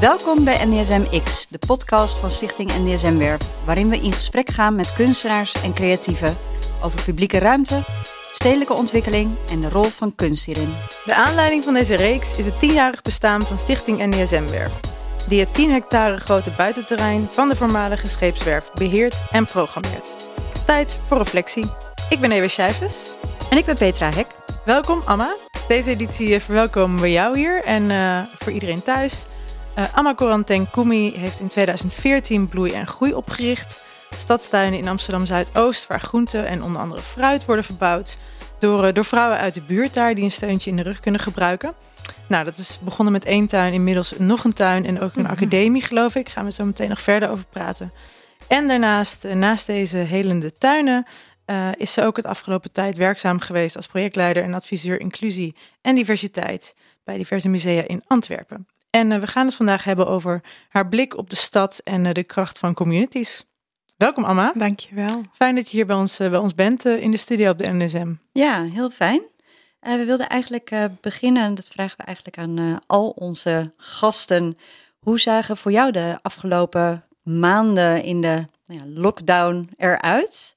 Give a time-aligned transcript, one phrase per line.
[0.00, 4.74] Welkom bij NDSM X, de podcast van Stichting NDSM Werf, waarin we in gesprek gaan
[4.74, 6.36] met kunstenaars en creatieven
[6.82, 7.84] over publieke ruimte,
[8.32, 10.72] stedelijke ontwikkeling en de rol van kunst hierin.
[11.04, 14.72] De aanleiding van deze reeks is het tienjarig bestaan van Stichting NDSM Werf,
[15.28, 20.12] die het 10 hectare grote buitenterrein van de voormalige scheepswerf beheert en programmeert.
[20.66, 21.70] Tijd voor reflectie.
[22.08, 23.12] Ik ben Ewe Schijfes.
[23.50, 24.26] En ik ben Petra Hek.
[24.64, 25.36] Welkom Amma.
[25.68, 29.24] Deze editie eh, verwelkomen we jou hier en uh, voor iedereen thuis.
[29.80, 33.86] Uh, Amma Coranten Koumi heeft in 2014 Bloei en Groei opgericht.
[34.10, 38.16] Stadstuinen in Amsterdam Zuidoost, waar groenten en onder andere fruit worden verbouwd.
[38.58, 41.20] Door, uh, door vrouwen uit de buurt daar die een steuntje in de rug kunnen
[41.20, 41.74] gebruiken.
[42.28, 45.36] Nou, dat is begonnen met één tuin, inmiddels nog een tuin en ook een mm-hmm.
[45.36, 46.28] academie, geloof ik.
[46.28, 47.92] Gaan we zo meteen nog verder over praten.
[48.48, 51.06] En daarnaast, naast deze helende tuinen,
[51.46, 55.94] uh, is ze ook het afgelopen tijd werkzaam geweest als projectleider en adviseur inclusie en
[55.94, 56.74] diversiteit
[57.04, 58.66] bij diverse musea in Antwerpen.
[58.90, 62.12] En uh, we gaan het vandaag hebben over haar blik op de stad en uh,
[62.12, 63.44] de kracht van communities.
[63.96, 64.52] Welkom Amma.
[64.54, 65.22] Dankjewel.
[65.32, 68.14] Fijn dat je hier bij ons, bij ons bent in de studio op de NSM.
[68.32, 69.22] Ja, heel fijn.
[69.80, 74.56] we wilden eigenlijk beginnen, en dat vragen we eigenlijk aan al onze gasten.
[74.98, 80.56] Hoe zagen voor jou de afgelopen maanden in de nou ja, lockdown eruit?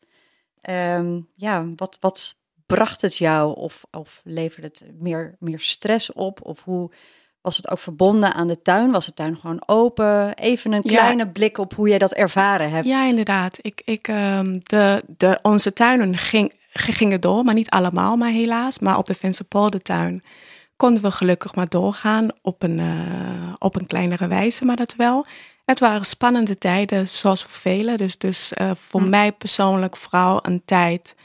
[0.69, 3.55] Um, ja, wat, wat bracht het jou?
[3.55, 6.45] Of, of leverde het meer, meer stress op?
[6.45, 6.91] Of hoe
[7.43, 8.91] was het ook verbonden aan de tuin?
[8.91, 10.33] Was de tuin gewoon open?
[10.33, 12.85] Even een kleine blik op hoe jij dat ervaren hebt.
[12.85, 13.57] Ja, inderdaad.
[13.61, 18.79] Ik, ik, um, de, de, onze tuinen ging, gingen door, maar niet allemaal, maar helaas.
[18.79, 20.23] Maar op de tuin
[20.75, 25.25] konden we gelukkig maar doorgaan op een, uh, op een kleinere wijze, maar dat wel.
[25.65, 27.97] Het waren spannende tijden, zoals voor velen.
[27.97, 29.09] Dus, dus uh, voor hm.
[29.09, 31.15] mij persoonlijk vooral een tijd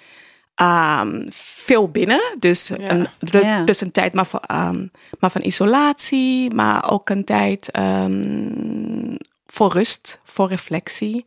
[0.61, 2.37] um, veel binnen.
[2.39, 2.91] Dus, ja.
[2.91, 3.65] een, ja.
[3.65, 9.73] dus een tijd maar, van, um, maar van isolatie, maar ook een tijd um, voor
[9.73, 11.27] rust, voor reflectie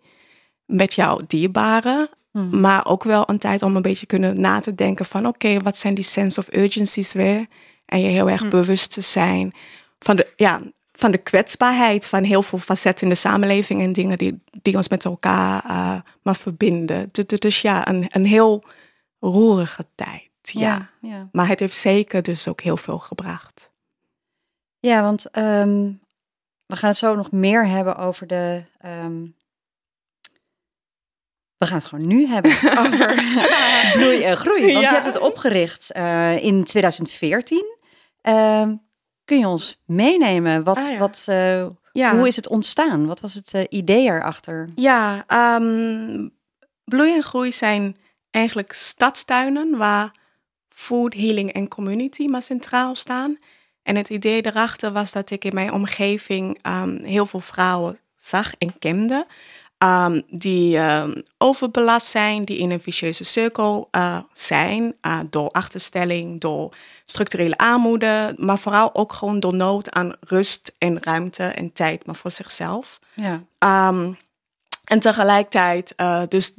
[0.65, 2.09] met jouw dierbaren.
[2.31, 2.59] Hm.
[2.59, 5.59] Maar ook wel een tijd om een beetje kunnen na te denken van oké, okay,
[5.59, 7.45] wat zijn die sense of urgencies weer?
[7.85, 8.49] En je heel erg hm.
[8.49, 9.53] bewust te zijn
[9.99, 10.61] van de, ja,
[10.93, 14.89] van de kwetsbaarheid van heel veel facetten in de samenleving en dingen die, die ons
[14.89, 17.09] met elkaar uh, maar verbinden.
[17.11, 18.63] Dus, dus ja, een, een heel
[19.21, 20.29] roerige tijd.
[20.41, 20.89] Ja.
[21.01, 23.69] ja, Maar het heeft zeker dus ook heel veel gebracht.
[24.79, 26.01] Ja, want um,
[26.65, 28.63] we gaan het zo nog meer hebben over de.
[28.85, 29.35] Um,
[31.57, 32.51] we gaan het gewoon nu hebben
[32.85, 33.13] over
[33.97, 34.73] bloei en groei.
[34.73, 34.89] Want ja.
[34.89, 37.77] je hebt het opgericht uh, in 2014.
[38.21, 38.81] Um,
[39.25, 40.63] Kun je ons meenemen?
[40.63, 42.15] Wat, ah, wat, uh, ja.
[42.15, 43.05] Hoe is het ontstaan?
[43.05, 44.69] Wat was het uh, idee erachter?
[44.75, 46.33] Ja, um,
[46.83, 47.97] bloei en groei zijn
[48.31, 50.11] eigenlijk stadstuinen waar
[50.69, 53.37] food, healing en community maar centraal staan.
[53.83, 58.53] En het idee erachter was dat ik in mijn omgeving um, heel veel vrouwen zag
[58.57, 59.25] en kende.
[59.83, 66.39] Um, die um, overbelast zijn, die in een vicieuze cirkel uh, zijn, uh, door achterstelling,
[66.39, 66.75] door
[67.05, 72.15] structurele armoede, maar vooral ook gewoon door nood aan rust en ruimte en tijd, maar
[72.15, 72.99] voor zichzelf.
[73.13, 73.43] Ja.
[73.89, 74.17] Um,
[74.91, 76.53] en tegelijkertijd, uh, dus,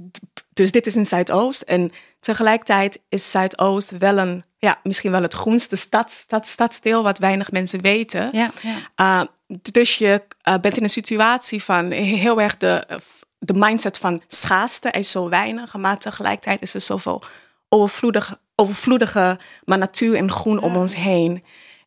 [0.53, 1.61] dus dit is in Zuidoost.
[1.61, 7.19] En tegelijkertijd is Zuidoost wel een, ja, misschien wel het groenste stad, stad, stadsdeel wat
[7.19, 8.29] weinig mensen weten.
[8.33, 8.51] Ja,
[8.97, 9.27] ja.
[9.49, 13.01] Uh, dus je uh, bent in een situatie van heel erg de,
[13.39, 14.91] de mindset van schaarste.
[14.91, 17.23] Er is zo weinig, maar tegelijkertijd is er zoveel
[17.69, 21.45] overvloedige, overvloedige maar natuur en groen om ons heen.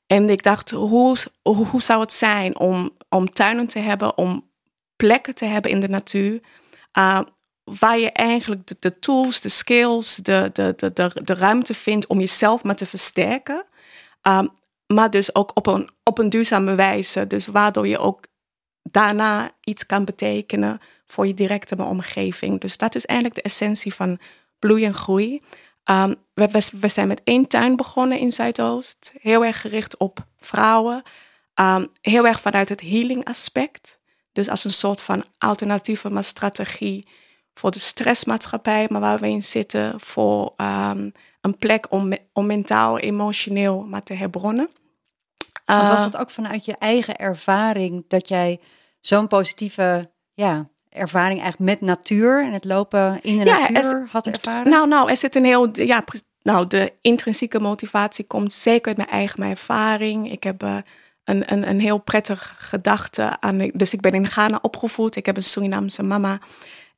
[0.08, 4.54] En ik dacht, hoe, hoe zou het zijn om, om tuinen te hebben, om
[4.96, 6.42] plekken te hebben in de natuur,
[6.98, 7.22] uh,
[7.64, 12.64] waar je eigenlijk de, tools, de skills, de, de, de, de, ruimte vindt om jezelf
[12.64, 13.66] maar te versterken.
[14.22, 14.50] Um,
[14.88, 17.28] maar dus ook op een, op een duurzame wijze.
[17.28, 18.26] Dus waardoor je ook
[18.82, 22.60] daarna iets kan betekenen voor je directe omgeving.
[22.60, 24.20] Dus dat is eigenlijk de essentie van
[24.60, 25.42] bloei en groei.
[25.92, 29.14] Um, we, zijn met één tuin begonnen in Zuidoost.
[29.18, 31.04] Heel erg gericht op vrouwen.
[31.60, 34.00] Um, heel erg vanuit het healing aspect.
[34.36, 37.08] Dus als een soort van alternatieve maar strategie
[37.54, 41.12] voor de stressmaatschappij, maar waar we in zitten, voor um,
[41.42, 44.70] een plek om, om mentaal, emotioneel maar te herbronnen.
[45.66, 48.60] Want was het ook vanuit je eigen ervaring dat jij
[49.00, 54.72] zo'n positieve ja, ervaring eigenlijk met natuur en het lopen in de natuur had ervaren?
[54.72, 56.04] Nou, nou, er zit een heel, ja,
[56.42, 60.32] nou, de intrinsieke motivatie komt zeker uit mijn eigen ervaring.
[60.32, 60.78] Ik heb uh,
[61.26, 65.16] een, een, een heel prettig gedachte aan, dus ik ben in Ghana opgevoed.
[65.16, 66.40] Ik heb een Surinaamse mama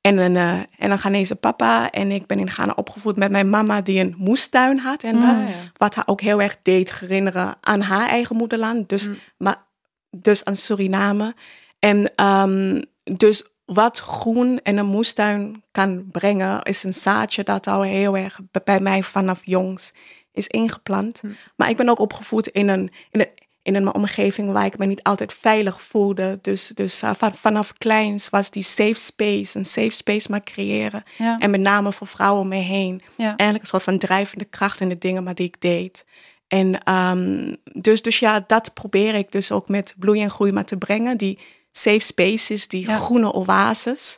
[0.01, 1.91] en een, uh, en een Ghanese papa.
[1.91, 5.03] En ik ben in Ghana opgevoed met mijn mama die een moestuin had.
[5.03, 5.47] En dat, ah,
[5.77, 8.89] wat haar ook heel erg deed herinneren aan haar eigen moederland.
[8.89, 9.18] Dus, mm.
[9.38, 9.65] maar
[10.09, 11.35] dus aan Suriname.
[11.79, 17.81] En ehm, dus wat groen en een moestuin kan brengen, is een zaadje dat al
[17.81, 19.94] heel erg bij mij vanaf jongs
[20.31, 21.19] is ingeplant.
[21.19, 21.27] Hm.
[21.56, 23.29] Maar ik ben ook opgevoed in een, in een,
[23.68, 26.40] in een omgeving waar ik me niet altijd veilig voelde.
[26.42, 31.04] Dus, dus uh, van, vanaf kleins was die safe space, een safe space maar creëren.
[31.18, 31.38] Ja.
[31.40, 33.02] En met name voor vrouwen om me heen.
[33.18, 33.25] Ja.
[33.25, 36.06] Eigenlijk een soort van drijvende kracht in de dingen maar die ik deed.
[36.48, 40.66] En um, dus, dus ja, dat probeer ik dus ook met bloei en groei maar
[40.66, 41.18] te brengen.
[41.18, 41.40] Die
[41.72, 42.96] safe spaces, die Ja.
[42.96, 44.18] groene oases.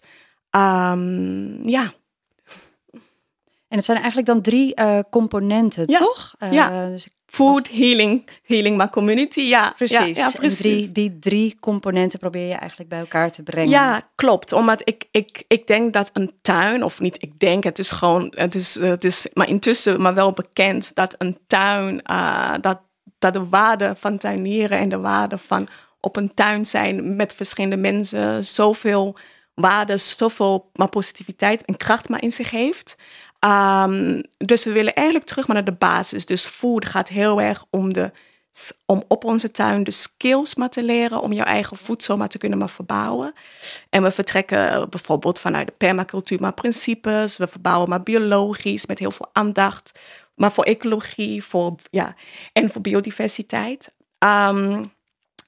[0.52, 1.94] Um, ja,
[3.68, 6.36] En het zijn eigenlijk dan drie eh, componenten, toch?
[6.40, 6.88] Eh, Ja.
[6.90, 9.42] dus ik- food, healing, healing maar community.
[9.42, 10.18] Ja, precies.
[10.18, 10.58] Ja, precies.
[10.58, 13.70] drie, die drie componenten probeer je eigenlijk bij elkaar te brengen.
[13.70, 14.52] Ja, klopt.
[14.52, 18.34] Omdat ik, ik, ik denk dat een tuin, of niet ik denk, het is gewoon,
[18.36, 22.81] het is, het is maar intussen maar wel bekend dat een tuin, eh, dat,
[23.20, 25.68] dat de waarde van tuinieren en de waarde van
[26.00, 29.18] op een tuin zijn met verschillende mensen zoveel
[29.54, 32.96] waarde, zoveel maar positiviteit en kracht maar in zich heeft.
[33.39, 36.25] Ehm, dus we willen eigenlijk terug naar de basis.
[36.25, 38.12] Dus food gaat heel erg om, de,
[38.86, 42.38] om op onze tuin de skills maar te leren, om jouw eigen voedsel maar te
[42.38, 43.33] kunnen maar verbouwen.
[43.89, 47.38] En we vertrekken bijvoorbeeld vanuit de permacultuur maar principes.
[47.38, 49.92] We verbouwen maar biologisch met heel veel aandacht.
[50.35, 52.15] Maar voor ecologie voor, ja,
[52.53, 53.94] en voor biodiversiteit.
[54.18, 54.83] Ehm,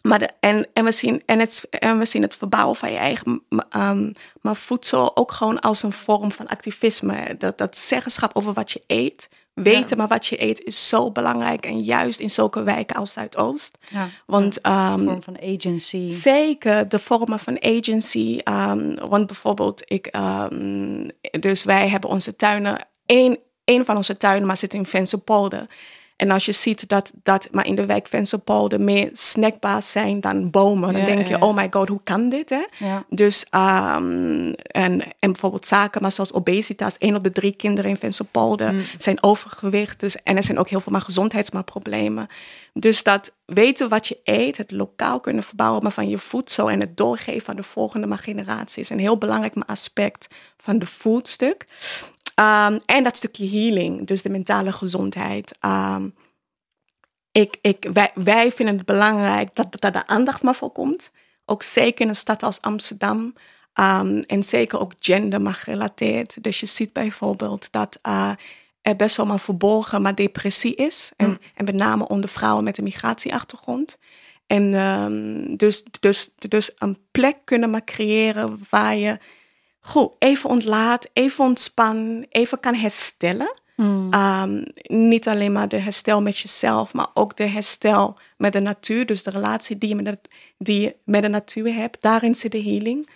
[0.02, 2.98] maar de, en, en, we zien, en, het, en we zien het verbouwen van je
[2.98, 4.12] eigen m- ehm,
[4.42, 7.36] maar voedsel ook gewoon als een vorm van activisme.
[7.38, 9.30] Dat, dat zeggenschap over wat je eet.
[9.54, 9.96] Weten Ja.
[9.96, 11.66] maar wat je eet is zo belangrijk.
[11.66, 13.78] En juist in zulke wijken als Zuidoost.
[13.90, 14.10] Ja.
[14.26, 16.10] Want ehm, Een vorm van agency.
[16.10, 18.40] Zeker, de vormen van agency.
[18.44, 21.08] ehm, want bijvoorbeeld, ik, ehm,
[21.40, 25.68] dus wij hebben onze tuinen, één, één van onze tuinen maar zit in Vensterpolder.
[26.22, 30.50] En als je ziet dat, dat maar in de wijk Vensterpolder meer snackbaars zijn dan
[30.50, 32.50] bomen, dan denk je, oh my god, hoe kan dit?
[32.50, 32.64] Hè?
[33.10, 37.98] Dus, ehm, en, en bijvoorbeeld zaken, maar zoals obesitas, één op de drie kinderen in
[37.98, 38.82] Vensterpolder Mm.
[38.98, 40.00] zijn overgewicht.
[40.00, 42.28] Dus, en er zijn ook heel veel maar gezondheidsproblemen.
[42.74, 46.80] Dus dat weten wat je eet, het lokaal kunnen verbouwen maar van je voedsel en
[46.80, 50.28] het doorgeven aan de volgende generatie is een heel belangrijk maar aspect
[50.58, 51.66] van de foodstuk.
[52.36, 55.56] Ehm, en dat stukje healing, dus de mentale gezondheid.
[55.60, 56.10] Ehm,
[57.32, 61.12] ik, ik, wij, wij vinden het belangrijk dat, dat er aandacht maar voor komt.
[61.46, 63.34] Ook zeker in een stad als Amsterdam.
[63.74, 66.44] Ehm, en zeker ook gender maar gerelateerd.
[66.44, 68.32] Dus je ziet bijvoorbeeld dat eh,
[68.82, 71.12] er best wel maar verborgen maar depressie is.
[71.16, 71.38] En, Mm.
[71.56, 73.98] en met name onder vrouwen met een migratieachtergrond.
[74.48, 74.72] En
[75.58, 79.18] dus, dus, dus een plek kunnen maar creëren waar je
[79.82, 83.60] goed, even ontlaat, even ontspan, even kan herstellen.
[83.76, 84.14] Mm.
[84.14, 89.06] Um, niet alleen maar de herstel met jezelf, maar ook de herstel met de natuur.
[89.06, 90.20] Dus de relatie die je met de,
[90.58, 93.10] die je met de natuur hebt, daarin zit de healing.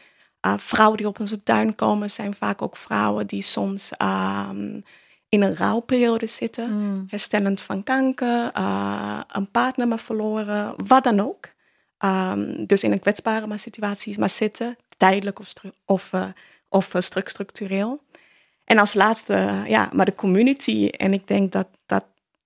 [0.46, 4.84] Uh, vrouwen die op onze tuin komen zijn vaak ook vrouwen die soms um,
[5.30, 6.72] in een rouwperiode zitten.
[6.72, 7.06] Mm.
[7.10, 11.54] Herstellend van kanker, uh, een partner maar verloren, wat dan ook.
[12.00, 15.54] Um, dus in een kwetsbare maar situatie maar zitten, tijdelijk of,
[15.86, 16.28] of, uh,
[16.70, 18.04] of stru structureel.
[18.66, 20.88] En als laatste, ja, maar de community.
[20.88, 22.04] En ik denk dat dat,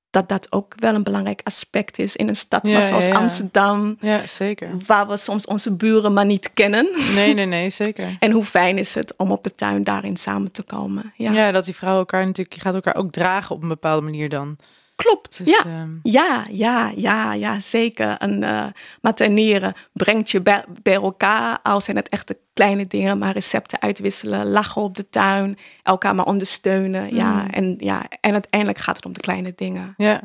[0.10, 3.12] dat, dat ook wel een belangrijk aspect is in een stad Ja, maar zoals ja,
[3.12, 3.18] ja.
[3.18, 3.98] Amsterdam.
[4.00, 4.70] Ja, zeker.
[4.86, 6.90] Waar we soms onze buren maar niet kennen.
[7.16, 8.18] Nee, nee, nee, zeker.
[8.20, 11.14] En hoe fijn is het om op de tuin daarin samen te komen.
[11.16, 14.02] Ja, Ja, dat die vrouwen elkaar natuurlijk, je gaat elkaar ook dragen op een bepaalde
[14.02, 14.58] manier dan.
[15.06, 15.38] Klopt.
[15.46, 15.64] Dus, ja.
[15.66, 18.18] ehm, Ja, ja, ja, ja, zeker.
[18.18, 18.66] En uh,
[19.02, 21.60] materneren brengt je bij, bij elkaar.
[21.64, 26.26] Al zijn het echte kleine dingen, maar recepten uitwisselen, lachen op de tuin, elkaar maar
[26.26, 27.16] ondersteunen.
[27.16, 27.50] Ja, Mm.
[27.50, 29.94] en, ja, en uiteindelijk gaat het om de kleine dingen.
[29.98, 30.22] ja.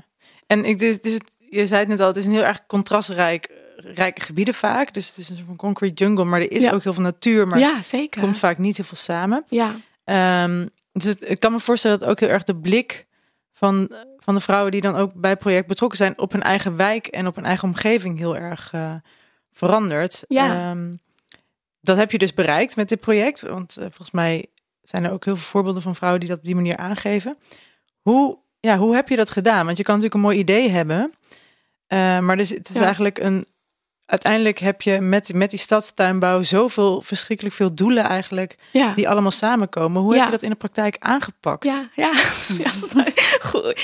[0.46, 2.44] En ik, dit, dit is het, je zei het net al, het is een heel
[2.44, 4.94] erg contrastrijk rijke gebieden vaak.
[4.94, 6.72] Dus het is een soort van concrete jungle, maar er is Ja.
[6.72, 8.20] ook heel veel natuur, maar ja, zeker.
[8.20, 9.44] er komt vaak niet heel veel samen.
[9.48, 13.06] Ja, Ehm, dus het- ik kan me voorstellen dat ook heel erg de blik
[13.52, 13.92] van,
[14.24, 17.06] van de vrouwen die dan ook bij het project betrokken zijn op hun eigen wijk
[17.06, 18.94] en op hun eigen omgeving heel erg eh,
[19.52, 20.24] verandert.
[20.28, 20.70] Ja.
[20.70, 20.94] Ehm,
[21.80, 24.46] dat heb je dus bereikt met dit project, want eh, volgens mij
[24.82, 27.36] zijn er ook heel veel voorbeelden van vrouwen die dat op die manier aangeven.
[28.00, 29.64] Hoe, ja, hoe heb je dat gedaan?
[29.66, 31.12] Want je kan natuurlijk een mooi idee hebben,
[31.86, 32.82] eh, maar dus, het is Ja.
[32.84, 33.46] eigenlijk een.
[34.06, 38.94] Uiteindelijk heb je met, met die stadstuinbouw zoveel verschrikkelijk veel doelen eigenlijk ja.
[38.94, 40.02] die allemaal samenkomen.
[40.02, 41.64] Hoe heb je dat in de praktijk aangepakt?
[41.64, 42.12] Ja, ja,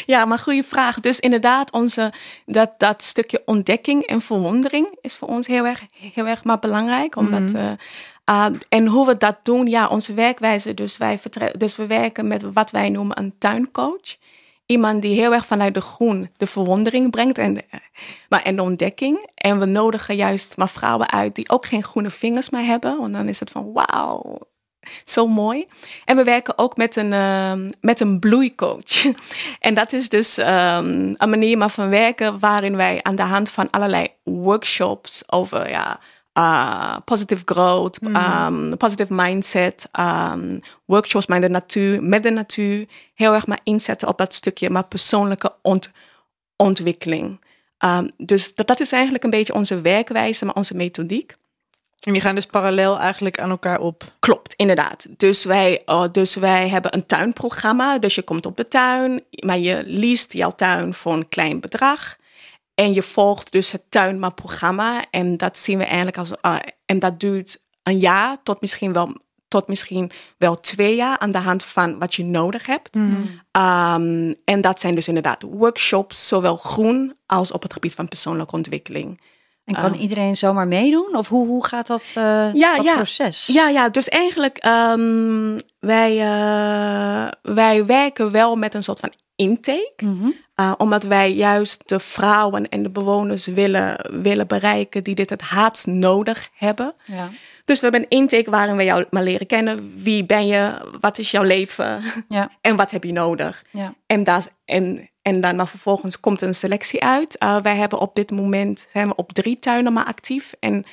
[0.06, 1.00] ja, maar goede vraag.
[1.00, 2.12] Dus inderdaad, onze,
[2.46, 5.80] dat, dat stukje ontdekking en verwondering is voor ons heel erg,
[6.12, 7.16] heel erg maar belangrijk.
[7.16, 7.56] Omdat, Mhm.
[7.56, 7.72] eh,
[8.24, 10.74] ah, en hoe we dat doen, ja, onze werkwijze.
[10.74, 11.20] Dus, wij
[11.58, 14.16] dus we werken met wat wij noemen een tuincoach.
[14.70, 17.62] Iemand die heel erg vanuit de groen de verwondering brengt en,
[18.28, 19.30] maar, en de ontdekking.
[19.34, 22.98] En we nodigen juist maar vrouwen uit die ook geen groene vingers meer hebben.
[22.98, 24.38] Want dan is het van wauw,
[25.04, 25.66] zo mooi.
[26.04, 29.04] En we werken ook met een, ehm, met een bloeicoach.
[29.68, 33.50] en dat is dus um, een manier maar van werken waarin wij aan de hand
[33.50, 36.00] van allerlei workshops over ja,
[36.38, 43.34] uh, positive growth, um, positive mindset, um, workshops met de natuur, met de natuur, heel
[43.34, 45.92] erg maar inzetten op dat stukje maar persoonlijke ont
[46.56, 47.40] ontwikkeling.
[47.84, 51.38] Um, dus dat, dat is eigenlijk een beetje onze werkwijze, maar onze methodiek.
[52.00, 54.12] En die gaan dus parallel eigenlijk aan elkaar op.
[54.18, 55.06] Klopt, inderdaad.
[55.16, 57.98] Dus wij, uh, dus wij hebben een tuinprogramma.
[57.98, 62.16] Dus je komt op de tuin, maar je leest jouw tuin voor een klein bedrag.
[62.80, 65.04] En je volgt dus het tuinma-programma.
[65.10, 66.30] En dat zien we eigenlijk als.
[66.42, 66.56] Uh,
[66.86, 69.16] en dat duurt een jaar tot misschien wel.
[69.48, 72.94] Tot misschien wel twee jaar aan de hand van wat je nodig hebt.
[72.94, 73.40] Mm.
[73.52, 78.54] Um, en dat zijn dus inderdaad workshops, zowel groen als op het gebied van persoonlijke
[78.54, 79.20] ontwikkeling.
[79.76, 81.16] En kan uh, iedereen zomaar meedoen?
[81.16, 82.94] Of hoe, hoe gaat dat, uh, ja, dat ja.
[82.94, 83.46] proces?
[83.46, 89.92] Ja, ja, dus eigenlijk um, wij, uh, wij werken wel met een soort van intake.
[89.96, 90.12] Mhm.
[90.12, 90.74] Mm -hmm.
[90.78, 95.86] omdat wij juist de vrouwen en de bewoners willen, willen bereiken die dit het haatst
[95.86, 96.94] nodig hebben.
[97.04, 97.30] Ja.
[97.64, 99.92] Dus we hebben een intake waarin we jou maar leren kennen.
[100.02, 100.90] Wie ben je?
[101.00, 102.02] Wat is jouw leven?
[102.28, 102.50] Ja.
[102.60, 103.64] En wat heb je nodig?
[103.70, 103.94] Ja.
[104.06, 107.36] En, daar, en, en dan vervolgens komt een selectie uit.
[107.42, 110.52] Uh, wij hebben op dit moment zijn we op drie tuinen maar actief.
[110.60, 110.84] En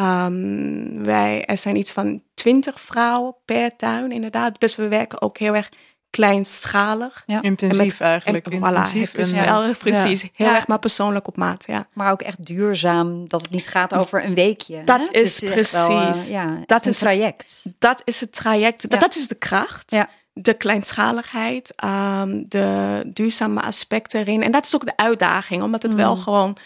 [0.00, 4.60] um, wij, er zijn iets van twintig vrouwen per tuin inderdaad.
[4.60, 5.68] Dus we werken ook heel erg
[6.10, 7.22] kleinschalig.
[7.26, 7.42] Ja.
[7.42, 8.46] Intensief met, eigenlijk.
[8.46, 10.22] En, Intensief voilà, dus precies.
[10.22, 10.28] Ja.
[10.32, 10.54] Heel ja.
[10.54, 11.64] erg maar persoonlijk op maat.
[11.66, 11.86] Ja.
[11.92, 14.84] Maar ook echt duurzaam, dat het niet gaat over een weekje.
[14.84, 15.20] Dat hè?
[15.20, 15.72] is precies.
[15.72, 17.60] Wel, uh, ja, dat is een traject.
[17.62, 18.90] Het, dat is het traject.
[18.90, 19.90] Dat, dat is de kracht.
[19.90, 20.08] Ja.
[20.42, 24.42] De kleinschaligheid, um, de duurzame aspecten erin.
[24.42, 25.98] En dat is ook de uitdaging, omdat het mm.
[25.98, 26.56] wel gewoon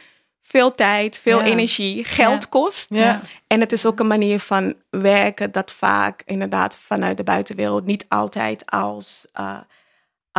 [0.41, 1.45] veel tijd, veel ja.
[1.45, 2.49] energie, geld ja.
[2.49, 2.87] kost.
[2.89, 3.21] Ja.
[3.47, 8.05] En het is ook een manier van werken dat vaak inderdaad vanuit de buitenwereld niet
[8.09, 9.59] altijd als, uh,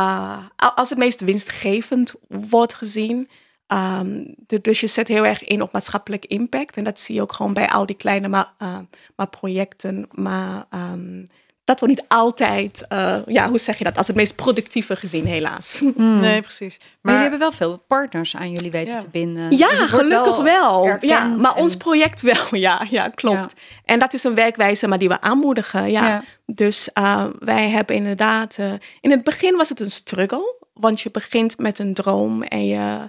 [0.00, 3.28] uh, als het meest winstgevend wordt gezien.
[3.68, 6.76] Um, dus je zet heel erg in op maatschappelijk impact.
[6.76, 8.78] En dat zie je ook gewoon bij al die kleine maar, uh,
[9.16, 10.08] maar projecten.
[10.10, 11.28] Maar um,
[11.66, 15.26] dat wordt niet altijd, uh, ja, hoe zeg je dat, als het meest productieve gezien,
[15.26, 15.80] helaas.
[15.96, 16.20] Mm.
[16.20, 16.78] Nee, precies.
[16.78, 19.00] Maar, maar, jullie hebben wel veel partners aan jullie weten ja.
[19.00, 19.56] te binden.
[19.56, 20.84] Ja, dus gelukkig wel.
[20.84, 20.96] wel.
[21.00, 21.62] Ja, maar en...
[21.62, 23.54] ons project wel, ja, ja klopt.
[23.56, 23.62] Ja.
[23.84, 26.08] En dat is een werkwijze, maar die we aanmoedigen, ja.
[26.08, 26.24] ja.
[26.46, 31.10] Dus uh, wij hebben inderdaad, uh, in het begin was het een struggle, want je
[31.10, 33.08] begint met een droom en je,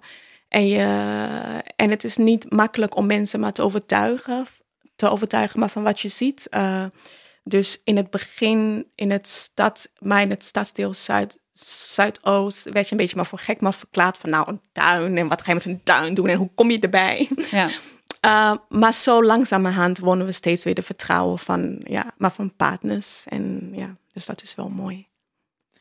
[0.49, 0.83] en je,
[1.75, 4.45] en het is niet makkelijk om mensen maar te overtuigen,
[4.95, 6.47] te overtuigen maar van wat je ziet.
[7.47, 12.91] Dus in het begin, in het stad, maar in het stadsdeel Zuid, Zuidoost, werd je
[12.91, 15.53] een beetje maar voor gek maar verklaard van nou een tuin en wat ga je
[15.53, 17.29] met een tuin doen en hoe kom je erbij?
[17.51, 17.69] Ja.
[18.25, 23.23] Uh, maar zo langzamerhand wonnen we steeds weer de vertrouwen van, ja, maar van partners.
[23.25, 25.07] En ja, dus dat is wel mooi.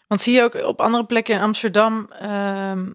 [0.06, 2.94] Want zie je ook op andere plekken in Amsterdam, um,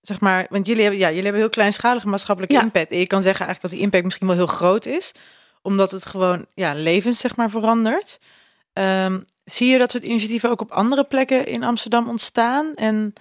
[0.00, 2.62] zeg maar, want jullie hebben, ja, jullie hebben heel kleinschalige maatschappelijke ja.
[2.62, 2.90] impact.
[2.90, 5.12] En je kan zeggen eigenlijk dat die impact misschien wel heel groot is
[5.62, 8.18] omdat het gewoon ja, levens zeg maar verandert.
[8.72, 12.74] Um, zie je dat soort initiatieven ook op andere plekken in Amsterdam ontstaan?
[12.74, 13.12] En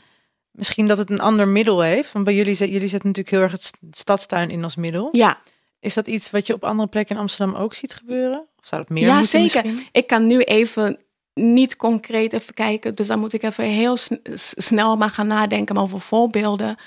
[0.52, 2.12] misschien dat het een ander middel heeft?
[2.12, 5.10] Want bij jullie, jullie zetten natuurlijk heel erg het stadstuin in als middel.
[5.12, 5.38] Ja.
[5.80, 8.40] Is dat iets wat je op andere plekken in Amsterdam ook ziet gebeuren?
[8.40, 9.66] Of zou het meer ja, moeten zeker.
[9.66, 9.88] Misschien?
[9.92, 11.00] Ik kan nu even
[11.34, 12.96] niet concreet even kijken.
[12.96, 13.98] Dus dan moet ik even heel
[14.34, 16.78] snel maar gaan nadenken over voorbeelden.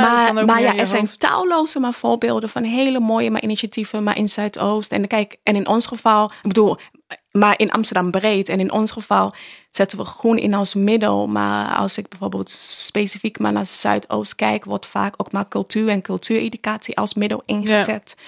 [0.00, 4.16] Nou, maar maar ja, er zijn talloze maar voorbeelden van hele mooie maar initiatieven, maar
[4.16, 4.92] in Zuidoost.
[4.92, 6.76] En kijk, en in ons geval, ik bedoel,
[7.32, 8.48] maar in Amsterdam breed.
[8.48, 9.34] En in ons geval
[9.70, 11.26] zetten we groen in als middel.
[11.26, 16.02] Maar als ik bijvoorbeeld specifiek maar naar Zuidoost kijk, wordt vaak ook maar cultuur en
[16.02, 18.14] cultuureducatie als middel ingezet.
[18.16, 18.22] Ja.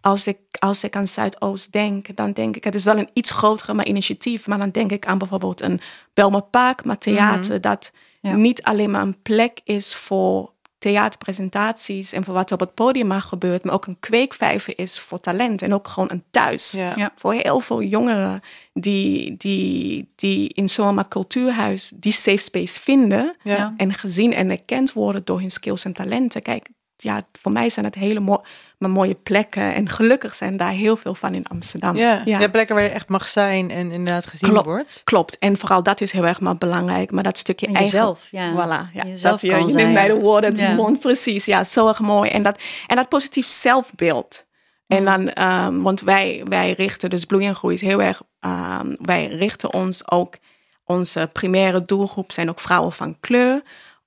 [0.00, 3.30] Als ik, als ik aan Zuidoost denk, dan denk ik, het is wel een iets
[3.30, 4.46] grotere maar initiatief.
[4.46, 5.80] Maar dan denk ik aan bijvoorbeeld een
[6.14, 7.60] Belmer Park, maar theater, mm -hmm.
[7.60, 8.34] dat ja.
[8.34, 10.52] niet alleen maar een plek is voor
[10.82, 14.98] theaterpresentaties en voor wat er op het podium maar gebeurt, maar ook een kweekvijver is
[15.00, 16.70] voor talent en ook gewoon een thuis.
[16.70, 16.92] Ja.
[16.96, 17.12] Ja.
[17.16, 18.40] Voor heel veel jongeren
[18.74, 23.74] die, die, die in zo'n cultuurhuis die safe space vinden Ja.
[23.76, 26.42] en gezien en erkend worden door hun skills en talenten.
[26.42, 26.68] Kijk,
[27.02, 28.42] ja, voor mij zijn het hele mo
[28.78, 31.96] maar mooie plekken en gelukkig zijn daar heel veel van in Amsterdam.
[31.96, 32.48] Ja, ja.
[32.48, 35.00] plekken waar je echt mag zijn en inderdaad gezien Klopt, wordt.
[35.04, 37.98] Klopt, en vooral dat is heel erg maar belangrijk, maar dat stukje En eigen...
[37.98, 38.52] jezelf, ja.
[38.52, 39.04] Voilà, ja.
[39.04, 39.84] Jezelf dat je, kan je zijn.
[39.84, 40.68] neemt mij de woorden Ja.
[40.68, 40.74] ja.
[40.74, 41.44] mond, precies.
[41.44, 42.30] Ja, zo erg mooi.
[42.30, 44.46] En dat, en dat positief zelfbeeld.
[44.86, 48.96] En dan, um, want wij, wij richten, dus Bloei en Groei is heel erg, um,
[49.00, 50.36] wij richten ons ook,
[50.84, 53.62] onze primaire doelgroep zijn ook vrouwen van kleur.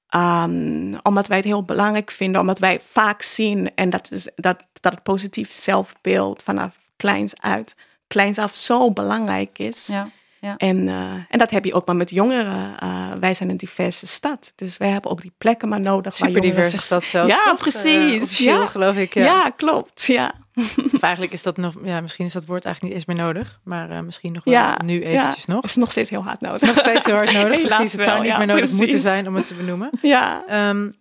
[0.09, 4.63] Um, omdat wij het heel belangrijk vinden, omdat wij vaak zien en dat, is, dat,
[4.79, 7.75] dat het positief zelfbeeld vanaf kleins uit,
[8.07, 9.87] kleins af zo belangrijk is.
[9.87, 10.09] Ja.
[10.39, 10.57] Ja.
[10.57, 12.75] En, uh, en dat heb je ook maar met jongeren.
[12.83, 14.51] Uh, wij zijn een diverse stad.
[14.55, 16.15] Dus wij hebben ook die plekken maar nodig.
[16.15, 17.29] Super diverse stad zelfs.
[17.29, 17.57] Ja, toch?
[17.57, 18.39] precies.
[18.39, 18.67] Uh, ja.
[18.67, 19.13] geloof ik.
[19.13, 19.23] Ja.
[19.23, 20.03] ja, klopt.
[20.03, 20.33] Ja.
[20.93, 23.59] Of eigenlijk is dat nog, ja, misschien is dat woord eigenlijk niet eens meer nodig.
[23.63, 25.53] Maar misschien nog wel ja, nu eventjes ja.
[25.53, 25.63] nog.
[25.63, 26.61] is nog steeds heel hard nodig.
[26.61, 27.57] nog steeds heel hard nodig.
[27.61, 27.91] Helaas precies.
[27.93, 28.79] Het zou wel, niet ja, meer nodig precies.
[28.79, 29.89] moeten zijn om het te benoemen.
[30.01, 30.43] Ja.
[30.69, 30.95] Um,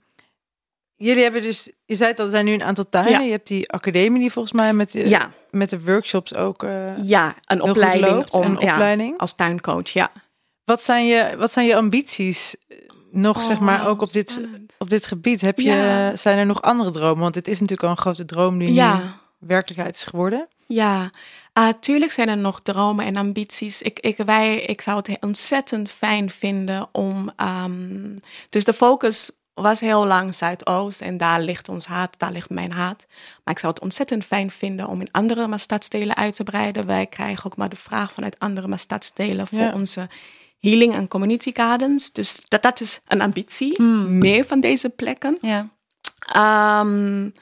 [0.96, 3.25] jullie hebben dus, je zei al, er zijn nu een aantal tuinen.
[3.25, 5.30] Je hebt die academie die volgens mij met de, Ja.
[5.50, 8.30] met de workshops ook uh, ja, een opleiding loopt.
[8.32, 9.18] om een opleiding.
[9.18, 9.88] als tuincoach.
[9.88, 10.11] Ja.
[10.64, 12.76] Wat zijn je, wat zijn je ambities eh,
[13.11, 14.75] nog, zeg maar, Oh, ook op dit, spannend.
[14.78, 15.40] op dit gebied?
[15.40, 16.11] Heb je.
[16.14, 17.23] Zijn er nog andere dromen?
[17.23, 19.23] Want dit is natuurlijk al een grote droom nu Ja.
[19.46, 20.48] Werkelijkheid is geworden.
[20.66, 21.10] Ja,
[21.58, 23.82] uh, tuurlijk zijn er nog dromen en ambities.
[23.82, 27.30] Ik, ik, wij, ik zou het ontzettend fijn vinden om.
[27.36, 28.14] Um,
[28.48, 32.72] dus de focus was heel lang Zuidoost en daar ligt ons haat, daar ligt mijn
[32.72, 33.06] haat.
[33.44, 36.86] Maar ik zou het ontzettend fijn vinden om in andere stadsdelen uit te breiden.
[36.86, 39.72] Wij krijgen ook maar de vraag vanuit andere stadsdelen voor Ja.
[39.72, 40.08] onze
[40.58, 42.12] healing en community gardens.
[42.12, 43.74] Dus dat, dat is een ambitie.
[43.76, 44.18] Hmm.
[44.18, 45.38] Meer van deze plekken.
[45.40, 45.68] Ja.
[46.80, 47.34] Um,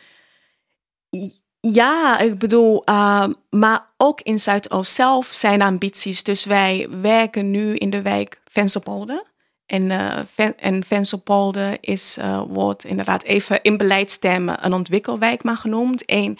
[1.70, 6.22] ja, ik bedoel, uh, maar ook in Zuidoost zelf zijn ambities.
[6.22, 9.30] Dus wij werken nu in de wijk Vensterpolder.
[9.66, 16.02] En, uh, is, uh, wordt inderdaad even in beleidstermen een ontwikkelwijk maar genoemd.
[16.06, 16.38] Een,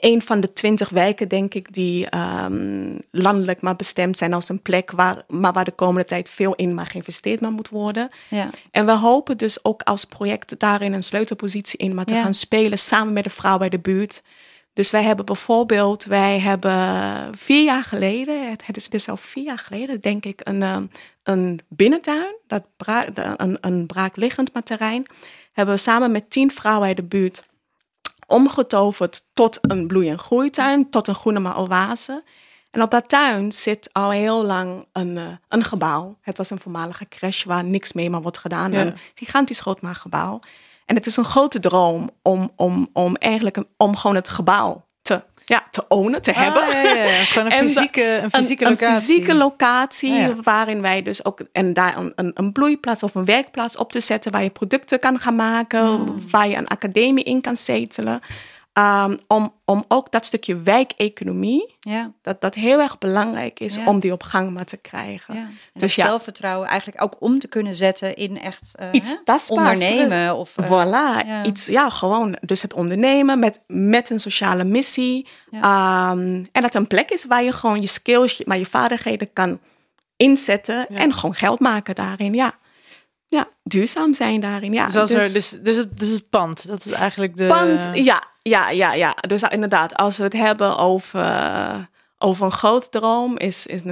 [0.00, 4.62] een van de twintig wijken, denk ik, die um, landelijk maar bestemd zijn als een
[4.62, 8.08] plek waar, maar waar de komende tijd veel in maar geïnvesteerd maar moet worden.
[8.30, 8.50] Ja.
[8.70, 12.22] En we hopen dus ook als project daarin een sleutelpositie in maar te Ja.
[12.22, 14.22] gaan spelen samen met de vrouw bij de buurt.
[14.72, 19.44] Dus wij hebben bijvoorbeeld, wij hebben vier jaar geleden, het, het is dus al vier
[19.44, 20.90] jaar geleden, denk ik, een, um,
[21.22, 22.64] een binnentuin, dat
[23.36, 25.06] een, een braakliggend maar terrein,
[25.52, 27.42] hebben we samen met tien vrouwen uit de buurt
[28.26, 32.24] omgetoverd tot een bloei- en groeituin, tot een groene maar oase.
[32.70, 36.18] En op dat tuin zit al heel lang een, uh, een gebouw.
[36.20, 38.72] Het was een voormalige crash waar niks mee maar wordt gedaan.
[38.72, 38.80] Ja.
[38.80, 40.40] Een gigantisch groot maar gebouw.
[40.86, 44.84] En het is een grote droom om, om, om eigenlijk een, om gewoon het gebouw
[45.44, 46.66] ja, te ownen, te hebben.
[46.66, 47.06] Ja, ja, ja.
[47.32, 48.94] Gewoon een fysieke, een fysieke een, locatie.
[48.94, 50.34] Een fysieke locatie Ja, ja.
[50.42, 54.32] waarin wij dus ook en daar een, een, bloeiplaats of een werkplaats op te zetten
[54.32, 56.24] waar je producten kan gaan maken, Hmm.
[56.30, 58.20] waar je een academie in kan zetelen.
[58.78, 62.12] Um, om, om ook dat stukje wijkeconomie, Ja.
[62.22, 63.86] dat dat heel erg belangrijk is Ja.
[63.86, 65.34] om die op gang maar te krijgen.
[65.34, 65.40] Ja.
[65.40, 66.04] En Dus dus ja.
[66.04, 69.78] zelfvertrouwen eigenlijk ook om te kunnen zetten in echt eh, Iets hè, tastbaars.
[69.78, 70.36] ondernemen.
[70.36, 71.44] Of, eh, Voilà, ja.
[71.44, 72.36] iets, ja, gewoon.
[72.40, 75.28] Dus het ondernemen met, met een sociale missie.
[75.52, 75.60] Um,
[76.52, 79.60] en dat een plek is waar je gewoon je skills, maar je vaardigheden kan
[80.16, 80.98] inzetten Ja.
[80.98, 82.34] en gewoon geld maken daarin.
[82.34, 82.54] Ja,
[83.26, 84.72] ja duurzaam zijn daarin.
[84.72, 87.46] Ja, Dus, er, dus, dus, het, dus het pand, dat is eigenlijk de...
[87.46, 89.16] pand, ja, ja, ja, ja.
[89.28, 93.82] Dus inderdaad, als we het hebben over, over een grote droom, is, is,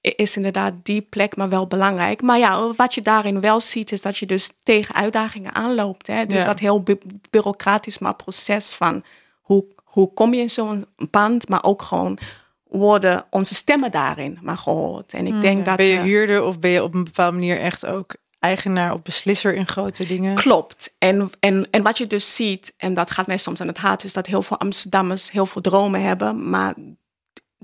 [0.00, 2.22] is inderdaad die plek maar wel belangrijk.
[2.22, 6.06] Maar ja, wat je daarin wel ziet, is dat je dus tegen uitdagingen aanloopt.
[6.06, 6.26] Hè?
[6.26, 6.44] Dus Ja.
[6.46, 6.98] dat heel bu-
[7.30, 9.04] bureaucratisch maar proces van
[9.40, 12.18] hoe, hoe kom je in zo'n pand, maar ook gewoon
[12.64, 15.12] worden onze stemmen daarin maar gehoord.
[15.12, 15.76] En ik denk dat...
[15.76, 19.02] ben je eh, huurder of ben je op een bepaalde manier echt ook eigenaar of
[19.02, 20.34] beslisser in grote dingen?
[20.34, 20.94] Klopt.
[20.98, 24.04] En, en, en wat je dus ziet, en dat gaat mij soms aan het hart,
[24.04, 26.74] is dat heel veel Amsterdammers heel veel dromen hebben, maar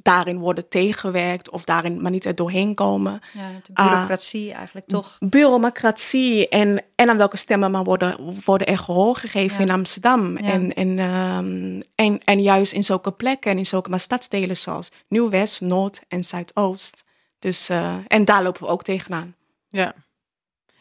[0.03, 3.21] daarin worden tegengewerkt of daarin maar niet er doorheen komen.
[3.33, 3.87] ja, de Ah.
[3.87, 5.17] bureaucratie eigenlijk toch.
[5.19, 9.63] Bureaucratie en, en aan welke stemmen maar worden, worden er gehoor gegeven Ja.
[9.63, 10.39] in Amsterdam.
[10.39, 10.51] Ja.
[10.51, 14.89] En, en, ehm, en, en juist in zulke plekken en in zulke maar stadsdelen zoals
[15.09, 17.05] Nieuw-West, Noord en Zuidoost.
[17.39, 19.35] Dus, eh, en daar lopen we ook tegenaan.
[19.69, 19.95] Ja.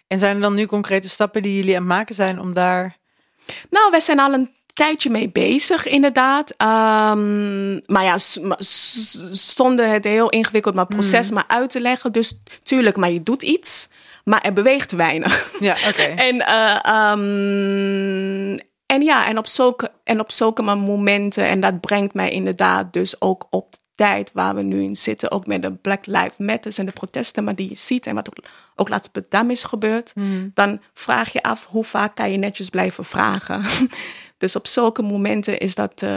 [0.10, 2.98] En zijn er dan nu concrete stappen die jullie aan het maken zijn om daar...
[3.69, 6.54] Nou, wij zijn al een tijdje mee bezig, inderdaad.
[6.58, 11.82] Ehm, maar ja, s- maar s- zonder het heel ingewikkeld maar proces maar uit te
[11.82, 12.12] leggen.
[12.12, 13.89] Dus tuurlijk, maar je doet iets,
[14.24, 15.52] maar er beweegt weinig.
[15.60, 16.02] Ja, oké.
[16.04, 22.13] en, eh, ehm, en ja, en op zulke, en op zulke momenten, en dat brengt
[22.13, 26.05] mij inderdaad dus ook op tijd waar we nu in zitten, ook met de Black
[26.05, 29.25] Lives Matters en de protesten, maar die je ziet en wat ook, ook laatst bij
[29.29, 30.13] Dam is gebeurd,
[30.53, 33.63] dan vraag je af hoe vaak kan je netjes blijven vragen.
[34.38, 36.09] dus op zulke momenten is dat, eh,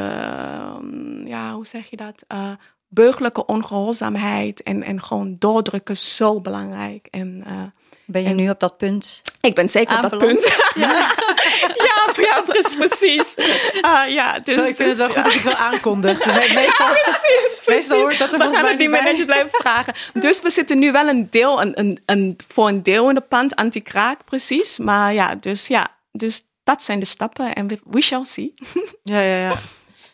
[1.25, 2.25] ja, hoe zeg je dat?
[2.29, 2.51] Eh,
[2.89, 7.07] burgerlijke ongehoorzaamheid en, en gewoon doordrukken zo belangrijk.
[7.11, 7.63] En, eh,
[8.07, 9.23] Ben je En- nu op dat punt?
[9.41, 10.45] Ik ben zeker op dat punt.
[10.75, 10.89] Ja,
[11.89, 11.92] ja,
[12.31, 12.77] ja, precies.
[12.77, 13.35] precies.
[13.81, 16.25] Ah, ja, dus, Zo, ik vind het wel dus, goed dat je het wel aankondigt.
[16.27, 19.05] Me- Meestal, precies, meestal hoort dat er we volgens gaan mij het die niet bij.
[19.05, 19.95] managers blijven vragen.
[20.21, 23.21] Dus we zitten nu wel een deel, een, een, een, voor een deel in de
[23.21, 24.79] pand, anti-kraak, precies.
[24.79, 28.55] Maar ja, dus ja, dus dat zijn de stappen en we, we shall see.
[29.03, 29.55] Ja, ja, ja.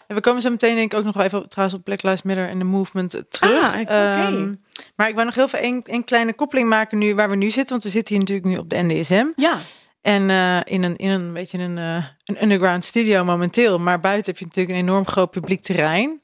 [0.07, 2.03] En we komen zo meteen denk ik ook nog wel even op, trouwens op Black
[2.03, 3.73] Lives Matter en de movement eh, terug.
[3.75, 3.81] Ah.
[4.27, 4.55] Ehm,
[4.97, 7.51] maar ik wou nog heel veel een, een kleine koppeling maken nu waar we nu
[7.51, 7.69] zitten.
[7.71, 9.27] Want we zitten hier natuurlijk nu op de NDSM.
[9.37, 9.57] Ja,
[10.09, 13.79] En eh, in een, in een beetje een, eh, een underground studio momenteel.
[13.79, 16.21] Maar buiten heb je natuurlijk een enorm groot publiek terrein.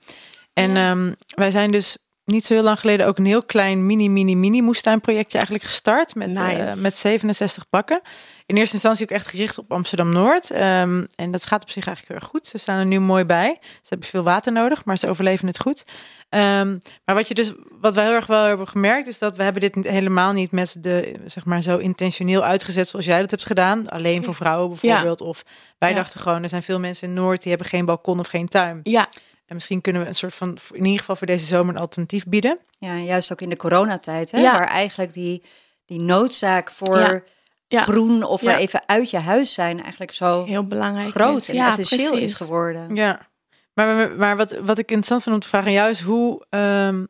[0.52, 0.90] En Ja.
[0.90, 4.36] ehm, wij zijn dus niet zo heel lang geleden ook een heel klein mini, mini,
[4.36, 6.14] mini moestuinprojectje eigenlijk gestart.
[6.14, 8.00] Met, eh, met 67 bakken.
[8.46, 10.50] In eerste instantie ook echt gericht op Amsterdam-Noord.
[10.50, 12.46] Ehm, en dat gaat op zich eigenlijk heel erg goed.
[12.46, 13.58] Ze staan er nu mooi bij.
[13.60, 15.84] Ze hebben veel water nodig, maar ze overleven het goed.
[16.28, 19.42] Ehm, maar wat je dus, wat wij heel erg wel hebben gemerkt, is dat we
[19.42, 23.46] hebben dit helemaal niet met de, zeg maar, zo intentioneel uitgezet zoals jij dat hebt
[23.46, 23.88] gedaan.
[23.88, 25.20] Alleen voor vrouwen bijvoorbeeld.
[25.20, 25.42] Of
[25.78, 25.94] wij Ja.
[25.96, 28.80] dachten gewoon, er zijn veel mensen in Noord die hebben geen balkon of geen tuin.
[28.82, 29.08] ja,
[29.46, 32.26] En misschien kunnen we een soort van, in ieder geval voor deze zomer, een alternatief
[32.26, 32.58] bieden.
[32.78, 34.52] Ja, juist ook in de coronatijd, hè, Ja.
[34.52, 35.42] waar eigenlijk die,
[35.86, 37.22] die noodzaak voor Ja.
[37.68, 37.82] Ja.
[37.82, 41.10] groen of er even uit je huis zijn eigenlijk zo heel belangrijk.
[41.10, 41.48] groot is.
[41.48, 42.26] en ja, essentieel precies.
[42.30, 42.94] is geworden.
[42.94, 43.28] Ja,
[43.74, 47.04] maar, maar, wat, wat ik interessant vind om te vragen aan jou is hoe, ehm,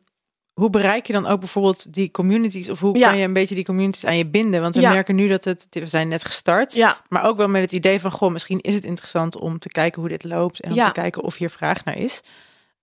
[0.55, 3.07] hoe bereik je dan ook bijvoorbeeld die communities of hoe Ja.
[3.09, 4.61] kan je een beetje die communities aan je binden?
[4.61, 4.89] Want we Ja.
[4.91, 7.99] merken nu dat het, we zijn net gestart, Ja, maar ook wel met het idee
[7.99, 10.85] van, goh, misschien is het interessant om te kijken hoe dit loopt en om Ja.
[10.85, 12.21] te kijken of hier vraag naar is.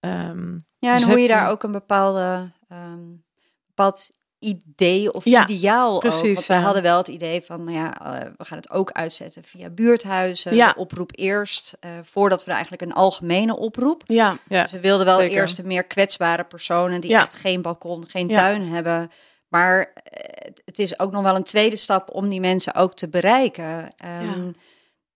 [0.00, 3.00] Ehm, Ja, en Dus hoe je daar ook een bepaalde, ehm,
[3.66, 4.08] bepaald
[4.42, 6.00] idee of Ja, ideaal ook.
[6.00, 6.62] precies, Want wij ja.
[6.62, 10.54] hadden wel het idee van, nou ja, eh, we gaan het ook uitzetten via buurthuizen.
[10.54, 10.74] Ja.
[10.76, 14.02] Oproep eerst, eh, voordat we eigenlijk een algemene oproep.
[14.06, 15.36] ja, ja, Dus we wilden wel zeker.
[15.36, 17.20] eerst de meer kwetsbare personen die Ja.
[17.22, 18.34] echt geen balkon, geen Ja.
[18.40, 19.10] tuin hebben.
[19.48, 22.94] Maar eh, het- het is ook nog wel een tweede stap om die mensen ook
[22.94, 23.88] te bereiken.
[23.96, 24.50] Ehm,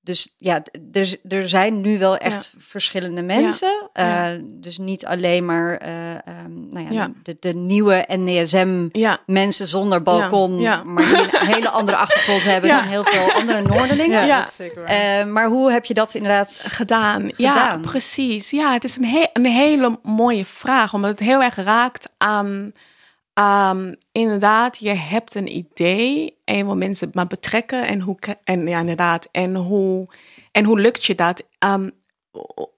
[0.06, 3.90] Dus ja, er, er zijn nu wel echt verschillende mensen.
[3.92, 4.32] Ja.
[4.32, 7.10] Eh, dus niet alleen maar eh, ehm, nou ja, Ja.
[7.22, 10.82] De, de nieuwe NDSM ja, mensen zonder balkon, ja.
[10.84, 12.80] maar die een hele andere achtergrond hebben Ja.
[12.80, 14.20] dan heel veel andere Noorderlingen.
[14.20, 14.38] ja, Ja.
[14.40, 15.20] dat is zeker waar.
[15.20, 17.30] Eh, maar hoe heb je dat inderdaad gedaan.
[17.36, 18.50] Ja, precies.
[18.50, 22.72] Ja, het is een, he- een hele mooie vraag, omdat het heel erg raakt aan.
[23.36, 28.66] Ehm, inderdaad, je hebt een idee en je wil mensen maar betrekken en hoe en
[28.66, 30.08] ja, inderdaad, en hoe
[30.52, 31.42] en hoe lukt je dat?
[31.58, 31.90] Ehm,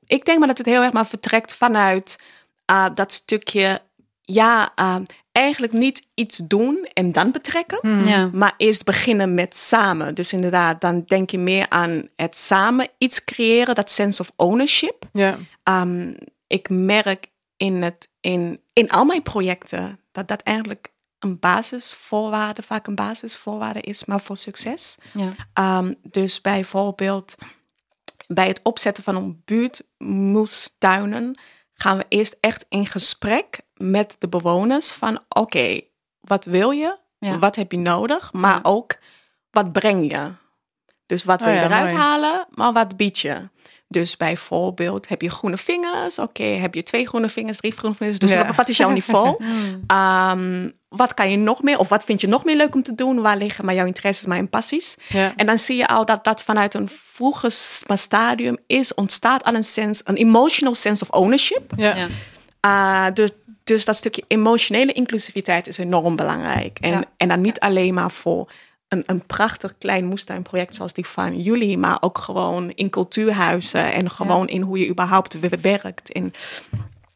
[0.06, 2.18] ik denk maar dat het heel erg maar vertrekt vanuit
[2.64, 3.80] eh, dat stukje,
[4.22, 7.78] ja, ehm, eigenlijk niet iets doen en dan betrekken.
[7.80, 8.04] Hmm.
[8.04, 8.30] Ja.
[8.32, 10.14] Maar eerst beginnen met samen.
[10.14, 15.04] Dus inderdaad, dan denk je meer aan het samen iets creëren, dat sense of ownership.
[15.12, 15.38] Ja,
[15.70, 16.16] Um,
[16.46, 22.87] ik merk in, het, in, in al mijn projecten dat dat eigenlijk een basisvoorwaarde, vaak
[22.87, 24.96] een basisvoorwaarde is, maar voor succes.
[25.54, 25.78] Ja.
[25.78, 27.35] Um, dus bijvoorbeeld
[28.26, 31.38] bij het opzetten van een buurtmoestuinen
[31.74, 35.81] gaan we eerst echt in gesprek met de bewoners van oké,
[36.20, 36.98] wat wil je?
[37.18, 37.38] Ja.
[37.38, 38.33] Wat heb je nodig?
[38.33, 38.61] Maar Ja.
[38.62, 38.98] ook
[39.50, 40.33] wat breng je?
[41.07, 42.02] Dus wat wil Oh je ja, eruit mooi.
[42.02, 43.40] halen, maar wat bied je?
[43.90, 46.18] Dus bijvoorbeeld, heb je groene vingers?
[46.18, 48.18] Oké, heb je twee groene vingers, drie groene vingers?
[48.18, 48.53] Dus Ja.
[48.55, 49.37] wat- is jouw niveau?
[49.87, 51.79] Ehm, wat kan je nog meer?
[51.79, 53.20] Of wat vind je nog meer leuk om te doen?
[53.20, 54.96] Waar liggen maar jouw interesses, mijn passies?
[55.09, 55.33] ja.
[55.37, 59.44] En dan zie je al dat dat vanuit een vroege s- maar stadium is, ontstaat
[59.44, 61.72] al een sense, een emotional sense of ownership.
[61.77, 61.94] ja.
[61.96, 63.11] Ja.
[63.11, 63.31] Dus,
[63.64, 66.79] dus dat stukje emotionele inclusiviteit is enorm belangrijk.
[66.81, 67.03] En, Ja.
[67.16, 68.51] en dan niet alleen maar voor
[68.88, 74.11] een, een prachtig klein moestuinproject zoals die van jullie, maar ook gewoon in cultuurhuizen en
[74.11, 76.11] gewoon in hoe je überhaupt werkt.
[76.11, 76.33] In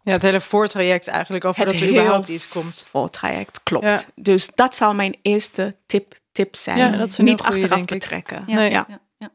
[0.02, 2.86] Ja, het hele voortraject eigenlijk, al voordat er überhaupt iets komt.
[2.88, 3.84] voor traject, klopt.
[3.84, 4.00] Ja.
[4.14, 6.78] Dus dat zou mijn eerste tip, tip zijn.
[6.78, 7.98] Ja, dat niet goeie, achteraf denk ik.
[7.98, 8.42] betrekken.
[8.46, 8.70] Ja, Nee.
[8.70, 8.84] ja.
[8.88, 9.30] ja, ja.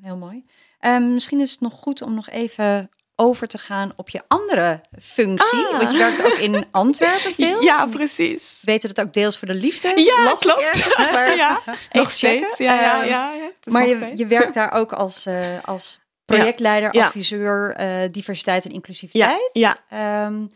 [0.00, 0.44] Heel mooi.
[0.78, 4.80] Ehm, misschien is het nog goed om nog even over te gaan op je andere
[5.02, 5.66] functie.
[5.66, 5.78] Ah.
[5.78, 7.62] Want je werkt ook in Antwerpen veel.
[7.62, 8.58] Ja, precies.
[8.64, 10.00] We weten het ook deels voor de liefde.
[10.00, 10.96] Ja, las klopt.
[11.12, 11.60] maar ja,
[11.92, 12.58] nog steeds.
[12.58, 13.32] Ja, ja, Ehm, ja,
[13.64, 14.18] maar nog je, steeds.
[14.18, 19.50] je werkt daar ook als, eh, als projectleider, adviseur, eh, diversiteit en inclusiviteit.
[19.52, 20.46] Ja, Ehm,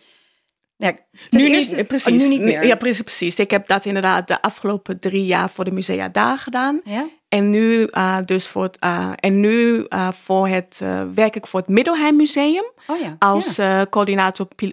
[0.80, 0.92] ja,
[1.30, 2.22] Nu eerste- niet, oh, precies.
[2.22, 2.66] nu niet meer.
[2.66, 3.38] Ja, precies, precies.
[3.38, 6.80] Ik heb dat inderdaad de afgelopen drie jaar voor de Musea daar gedaan.
[6.84, 7.08] Ja?
[7.28, 10.80] En nu, eh, dus voor het, eh, en nu eh, voor het,
[11.14, 13.16] werk ik voor het Middelheim Museum Oh ja.
[13.18, 13.86] als ja.
[13.86, 14.72] coördinator pil-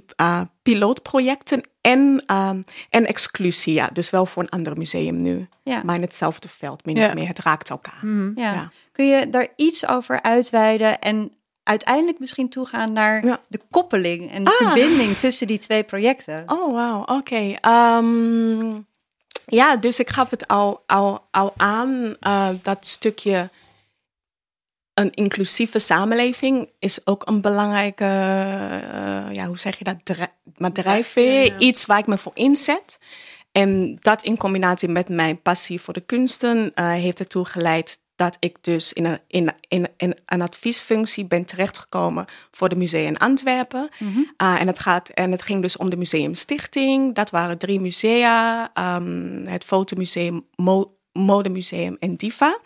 [0.62, 3.74] pilootprojecten en, ehm, en exclusie.
[3.74, 5.48] Ja, dus wel voor een ander museum nu.
[5.63, 5.82] Ja.
[5.84, 7.28] Maar in hetzelfde veld, min of meer.
[7.28, 8.00] Het raakt elkaar.
[8.06, 8.67] Mhm.
[8.91, 11.32] Kun je daar iets over uitweiden en
[11.67, 13.39] uiteindelijk misschien toegaan naar Ja.
[13.49, 14.56] de koppeling en de Ah.
[14.56, 16.43] verbinding tussen die twee projecten?
[16.47, 17.17] Oh, wauw.
[17.17, 17.56] Oké.
[17.62, 18.82] Ehm,
[19.49, 23.49] Ja, dus ik gaf het al, al, al aan, uh, dat stukje
[24.93, 29.95] een inclusieve samenleving is ook een belangrijke, uh, ja, hoe zeg je dat,
[30.58, 32.97] maar drijfveer, iets waar ik me voor inzet.
[33.51, 38.38] En dat in combinatie met mijn passie voor de kunsten uh, heeft ertoe geleid dat
[38.39, 43.17] ik dus in een, in, in, in een adviesfunctie ben terechtgekomen voor de Museum in
[43.17, 43.89] Antwerpen.
[43.99, 44.34] Mm -hmm.
[44.38, 47.15] uh, en, het gaat, en het ging dus om de Museumstichting.
[47.15, 48.71] Dat waren drie musea.
[48.95, 52.60] Um, het Fotomuseum, Mo Modemuseum en Diva.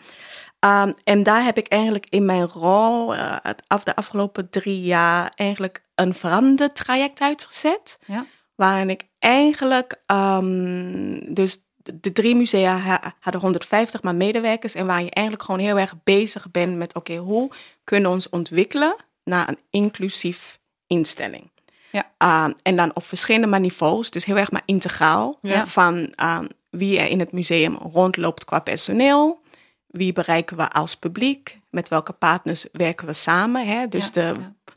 [0.60, 3.36] Um, en daar heb ik eigenlijk in mijn rol uh,
[3.66, 7.98] af de afgelopen drie jaar eigenlijk een verandertraject uitgezet.
[8.06, 8.26] Ja.
[8.54, 11.64] Waarin ik eigenlijk um, dus
[12.00, 16.50] de drie musea hadden 150 maar medewerkers en waar je eigenlijk gewoon heel erg bezig
[16.50, 17.50] bent met oké, okay, hoe
[17.84, 21.50] kunnen we ons ontwikkelen naar een inclusief instelling.
[21.90, 22.44] Ja.
[22.46, 25.38] Um, en dan op verschillende niveaus, dus heel erg maar integraal.
[25.42, 25.66] Ja.
[25.66, 29.40] Van um, wie er in het museum rondloopt qua personeel,
[29.86, 33.66] wie bereiken we als publiek, met welke partners werken we samen.
[33.66, 33.88] Hè?
[33.88, 34.32] Dus, de,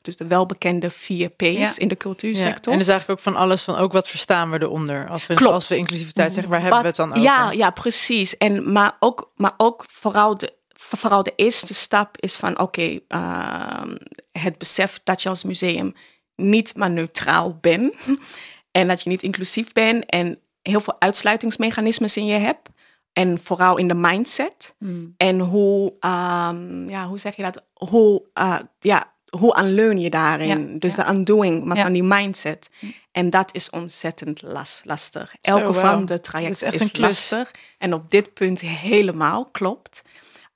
[0.06, 2.74] dus de welbekende vier P's in de cultuursector.
[2.74, 5.10] En dus eigenlijk ook van alles van ook wat verstaan we eronder.
[5.10, 7.22] Als we, als we inclusiviteit zeggen, waar hebben we het dan over?
[7.22, 8.38] Ja, ja precies.
[8.38, 13.04] En, maar, ook, maar ook vooral de, vooral de eerste stap is van oké, okay,
[13.08, 13.96] uh,
[14.32, 15.94] het besef dat je als museum
[16.36, 17.96] niet maar neutraal bent.
[18.72, 22.70] En dat je niet inclusief bent en heel veel uitsluitingsmechanismes in je hebt.
[23.14, 24.76] En vooral in de mindset.
[24.80, 25.14] Mm.
[25.18, 27.66] En hoe, um, ja, hoe zeg je dat?
[27.74, 30.48] Hoe, uh, ja, hoe aanleun je daarin?
[30.48, 31.04] Ja, dus ja.
[31.04, 31.84] de undoing maar ja.
[31.84, 32.70] van die mindset.
[32.80, 32.94] Mm.
[33.12, 35.36] En dat is ontzettend las, lastig.
[35.42, 35.76] Elke wow.
[35.76, 37.52] van de trajecten is, is lastig.
[37.78, 40.02] En op dit punt helemaal klopt.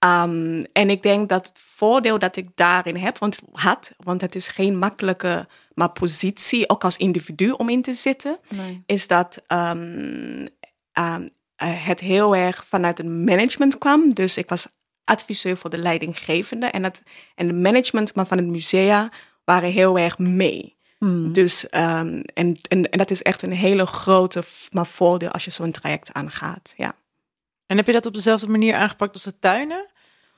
[0.06, 4.36] Um, en ik denk dat het voordeel dat ik daarin heb, want, had, want het
[4.36, 8.84] is geen makkelijke maar positie, ook als individu om in te zitten, nee.
[8.86, 10.48] is dat um,
[10.94, 14.14] um, het heel erg vanuit het management kwam.
[14.14, 14.68] Dus ik was
[15.10, 16.66] adviseur voor de leidinggevende.
[16.66, 17.04] En, het,
[17.36, 19.12] en de management maar van het musea
[19.44, 20.78] waren heel erg mee.
[20.98, 21.34] Hmm.
[21.34, 25.52] Dus, um, en, en, en, dat is echt een hele grote maar voordeel als je
[25.52, 26.74] zo'n traject aangaat.
[26.78, 26.96] Ja.
[27.66, 29.86] En heb je dat op dezelfde manier aangepakt als de tuinen?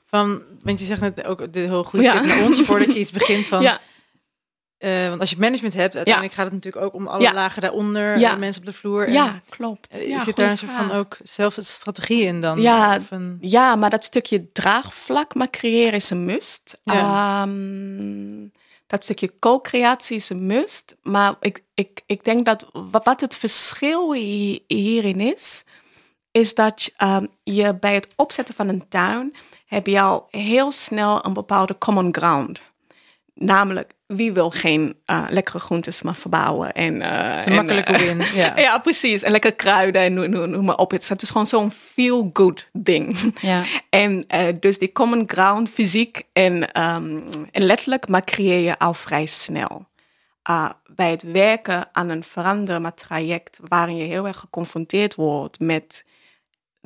[0.06, 2.20] Van, want je zegt net ook de heel goed ja.
[2.20, 3.62] naar ons voordat je iets begint van.
[3.62, 3.80] Ja.
[4.84, 6.42] Uh, want als je management hebt, uiteindelijk ja.
[6.42, 7.32] gaat het natuurlijk ook om alle ja.
[7.32, 8.36] lagen daaronder, ja.
[8.36, 9.06] mensen op de vloer.
[9.06, 9.96] En, ja, klopt.
[10.16, 12.60] Zit daar een soort van ook zelf een strategie in dan?
[12.60, 13.38] Ja, een...
[13.40, 16.78] ja, maar dat stukje draagvlak maar creëren is een must.
[16.84, 18.52] Um,
[18.86, 20.96] dat stukje co-creatie is een must.
[21.02, 24.12] Maar ik, ik, ik denk dat wat het verschil
[24.66, 25.64] hierin is,
[26.30, 29.34] is dat um, je bij het opzetten van een tuin
[29.66, 32.62] heb je al heel snel een bepaalde common ground.
[33.34, 36.72] Namelijk, wie wil geen uh, lekkere groentes maar verbouwen?
[36.72, 38.20] En, uh, het makkelijke uh, win.
[38.34, 38.52] Ja.
[38.66, 39.22] ja, precies.
[39.22, 40.90] En lekker kruiden en noem, noem, noem maar op.
[40.90, 43.34] Het is gewoon zo'n feel-good ding.
[43.40, 43.62] Ja.
[43.90, 44.24] En
[44.60, 49.86] dus die common ground, fysiek en, um, en letterlijk, maar creëer je al vrij snel.
[50.94, 56.04] bij het werken aan een veranderend traject waarin je heel erg geconfronteerd wordt met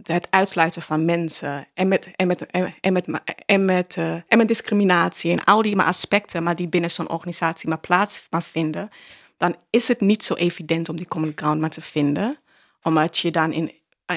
[0.02, 3.08] het uitsluiten van mensen en met, en met, en met,
[3.46, 7.10] en met, uh, en met discriminatie en al die maar aspecten, maar die binnen zo'n
[7.10, 8.90] organisatie maar plaats maar vinden,
[9.36, 12.38] dan is het niet zo evident om die common ground maar te vinden,
[12.82, 13.72] omdat je dan in,
[14.06, 14.16] eh,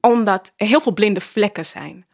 [0.00, 2.06] omdat er heel veel blinde vlekken zijn.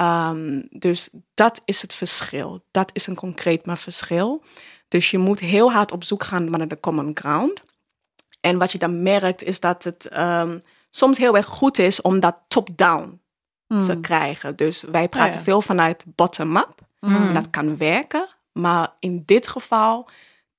[0.00, 2.64] Um, dus dat is het verschil.
[2.70, 4.44] Dat is een concreet maar verschil.
[4.88, 7.62] Dus je moet heel hard op zoek gaan naar de common ground.
[8.40, 12.20] En wat je dan merkt is dat het um, soms heel erg goed is om
[12.20, 13.20] dat top-down
[13.66, 13.78] mm.
[13.78, 14.56] te krijgen.
[14.56, 15.44] Dus wij praten ja, ja.
[15.44, 16.74] veel vanuit bottom-up.
[17.00, 17.34] Mm.
[17.34, 18.28] Dat kan werken.
[18.52, 20.08] Maar in dit geval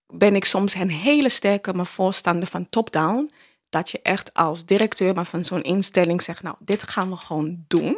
[0.08, 3.32] ben ik soms een hele sterke voorstander van top-down.
[3.70, 7.64] Dat je echt als directeur maar van zo'n instelling zegt, nou, dit gaan we gewoon
[7.68, 7.98] doen.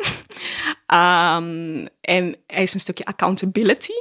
[0.88, 3.94] um, en er is een stukje accountability.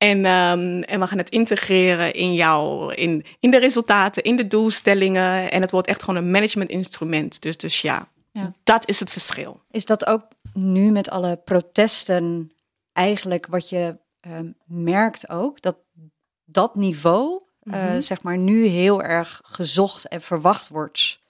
[0.00, 4.46] En, um, en we gaan het integreren in jou, in, in de resultaten, in de
[4.46, 5.50] doelstellingen.
[5.50, 7.42] En het wordt echt gewoon een managementinstrument.
[7.42, 9.60] Dus, dus ja, ja, dat is het verschil.
[9.70, 12.52] Is dat ook nu met alle protesten
[12.92, 15.60] eigenlijk wat je uh, merkt ook?
[15.62, 15.76] Dat
[16.44, 17.96] dat niveau, mm -hmm.
[17.96, 21.20] uh, zeg maar, nu heel erg gezocht en verwacht wordt?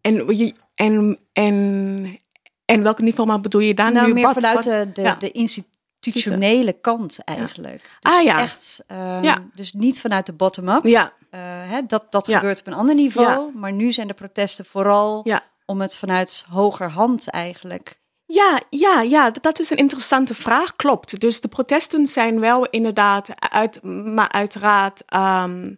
[0.00, 0.26] En,
[0.74, 2.18] en, en,
[2.64, 4.12] en welk niveau maar bedoel je daar nou, nu?
[4.12, 5.14] meer wat, vanuit wat, de, de, ja.
[5.14, 5.72] de instituut
[6.06, 7.82] institutionele kant eigenlijk.
[8.00, 8.10] Ja.
[8.10, 8.40] Dus ah ja.
[8.40, 9.42] Echt, um, ja.
[9.54, 10.84] Dus niet vanuit de bottom-up.
[10.84, 11.12] Ja.
[11.30, 12.38] Uh, hè, dat dat ja.
[12.38, 13.52] gebeurt op een ander niveau.
[13.54, 15.26] Maar nu zijn de protesten vooral
[15.66, 18.02] om het vanuit hoger hand eigenlijk.
[18.26, 20.76] Ja, ja, ja, dat is een interessante vraag.
[20.76, 21.20] Klopt.
[21.20, 25.76] Dus de protesten zijn wel inderdaad uit, maar uiteraard um,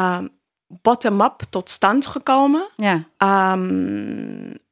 [0.00, 0.28] um,
[0.66, 2.68] bottom-up tot stand gekomen.
[2.76, 3.06] Ja.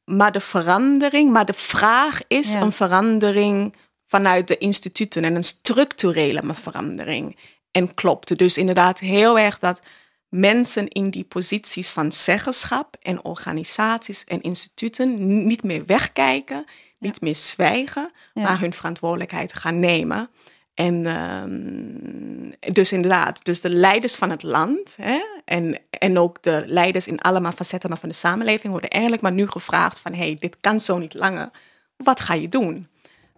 [0.05, 3.77] Maar de verandering, maar de vraag is een verandering
[4.11, 7.39] vanuit de instituten en een structurele verandering.
[7.71, 8.39] En klopt.
[8.39, 9.81] Dus inderdaad heel erg dat
[10.29, 16.65] mensen in die posities van zeggenschap en organisaties en instituten niet meer wegkijken,
[16.99, 18.43] niet meer zwijgen, Ja.
[18.43, 20.31] maar hun verantwoordelijkheid gaan nemen.
[20.75, 26.63] En ehm, dus inderdaad, dus de leiders van het land hè, en, en ook de
[26.67, 30.57] leiders in allemaal facetten van de samenleving worden eigenlijk maar nu gevraagd van, hey, dit
[30.61, 31.51] kan zo niet langer.
[31.97, 32.89] Wat ga je doen?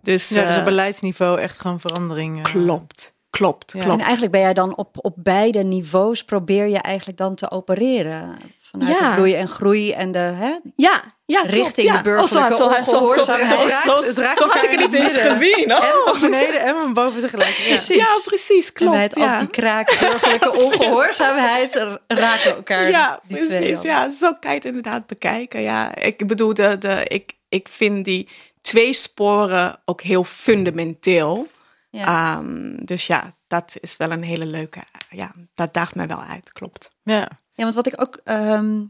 [0.02, 2.36] Dus, Ja, dus eh, op beleidsniveau echt gewoon verandering.
[2.38, 2.52] eh.
[2.52, 3.78] klopt, klopt, Ja.
[3.80, 4.02] En klopt.
[4.02, 8.36] eigenlijk ben jij dan op, op beide niveaus, probeer je eigenlijk dan te opereren.
[8.60, 9.08] Vanuit Ja.
[9.08, 11.96] de bloei en groei en de hè, Ja, ja, klopt, Richting ja.
[11.96, 13.44] de burgerlijke Oh, zo, zo, zo, zo, zo, ongehoorzaamheid.
[13.84, 15.64] zo, Het zo, raakt zo had ik het niet eens gezien.
[15.68, 16.08] En Oh.
[16.08, 17.50] van beneden en van boven tegelijk.
[17.50, 17.64] Ja.
[17.68, 17.96] Precies.
[17.96, 18.92] Ja, precies, en klopt.
[18.92, 19.34] bij het ja.
[19.34, 21.74] anti-kraak burgerlijke ongehoorzaamheid
[22.06, 23.82] raken we elkaar Ja, die twee precies.
[23.82, 25.62] Ja, zo kan je het inderdaad bekijken.
[25.62, 28.28] Ja, ik bedoel, de, de, ik, ik vind die
[28.62, 31.48] twee sporen ook heel fundamenteel.
[31.90, 32.36] Ja.
[32.36, 34.82] Ehm, dus ja, dat is wel een hele leuke.
[35.10, 36.90] Ja, dat daagt mij wel uit, klopt.
[37.02, 37.28] Ja.
[37.52, 38.84] Ja, want wat ik ook ehm,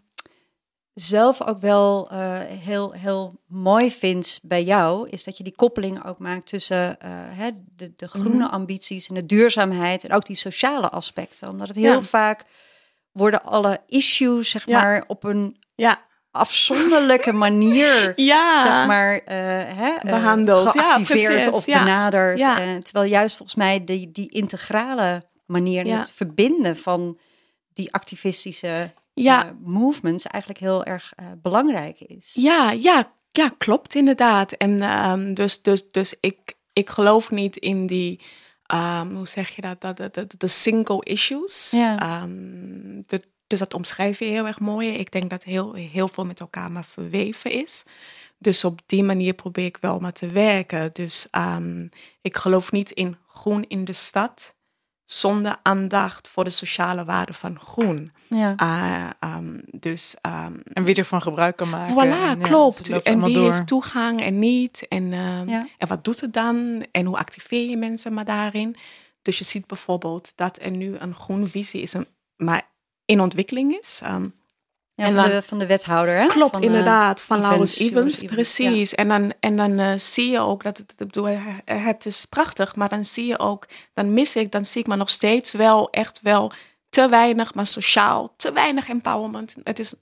[0.95, 6.05] zelf ook wel eh, heel, heel mooi vind bij jou, is dat je die koppeling
[6.05, 8.53] ook maakt tussen eh, hè, de, de groene Mhm.
[8.55, 11.49] ambities en de duurzaamheid en ook die sociale aspecten.
[11.49, 12.03] Omdat het heel Ja.
[12.03, 12.45] vaak
[13.13, 14.81] worden alle issues, zeg Ja.
[14.81, 18.63] maar, op een Ja, afzonderlijke manier ja.
[18.63, 19.37] zeg maar, eh,
[19.77, 20.75] hè, eh, Behandeld.
[20.75, 21.47] Ja, geactiveerd precies.
[21.53, 21.79] of Ja.
[21.85, 22.39] benaderd.
[22.39, 22.61] Ja.
[22.61, 25.99] Eh, terwijl juist volgens mij die, die integrale manier, Ja.
[25.99, 27.19] het verbinden van
[27.73, 29.45] die activistische ja.
[29.45, 32.31] eh, movements eigenlijk heel erg belangrijk is.
[32.35, 34.53] Ja, ja, ja, klopt inderdaad.
[34.53, 38.21] En ehm, dus, dus, dus ik, ik geloof niet in die,
[38.67, 41.71] ehm, hoe zeg je dat, dat, dat, dat- de single issues.
[41.71, 41.99] Ja.
[42.01, 44.89] Ehm, de- dus dat omschrijf je heel erg mooi.
[44.89, 47.85] Ik denk dat heel, heel veel met elkaar maar verweven is.
[48.39, 50.91] Dus op die manier probeer ik wel maar te werken.
[50.93, 51.87] Dus ehm,
[52.23, 54.55] ik geloof niet in groen in de stad
[55.07, 58.13] zonder aandacht voor de sociale waarde van groen.
[58.29, 58.53] Ja.
[58.57, 61.93] Ah, ehm, dus ehm, En wie ervan gebruik kan maken.
[61.95, 62.77] Voilà, En klopt.
[62.77, 63.53] dus het loopt en wie door.
[63.53, 64.87] heeft toegang en niet.
[64.89, 65.11] En,
[65.49, 65.67] Ja.
[65.79, 66.87] en wat doet het dan?
[66.93, 68.77] En hoe activeer je mensen maar daarin?
[69.23, 72.71] Dus je ziet bijvoorbeeld dat er nu een groene visie is, een, maar
[73.05, 74.01] in ontwikkeling is.
[74.03, 74.29] Ehm,
[74.95, 76.27] Ja, En van, dan- de, van de wethouder, hè?
[76.27, 77.21] klopt, Van, inderdaad.
[77.21, 78.95] Van Laurens Evans, precies.
[78.95, 81.29] En dan, en dan eh, zie je ook dat het, bedoel,
[81.65, 84.97] het is prachtig, maar dan zie je ook, dan mis ik, dan zie ik maar
[84.97, 86.53] nog steeds wel echt wel
[86.89, 89.55] te weinig, maar sociaal, te weinig empowerment.
[89.65, 89.95] Het is,